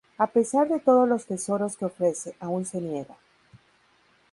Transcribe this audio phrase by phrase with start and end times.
[0.17, 3.17] A pesar de todos los tesoros que ofrece, aún se niegan.